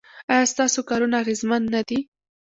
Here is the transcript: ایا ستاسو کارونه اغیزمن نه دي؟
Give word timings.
ایا 0.31 0.43
ستاسو 0.53 0.79
کارونه 0.89 1.15
اغیزمن 1.23 1.61
نه 1.73 1.81
دي؟ 1.87 1.99